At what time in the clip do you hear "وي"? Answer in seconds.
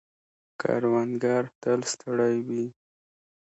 2.47-2.65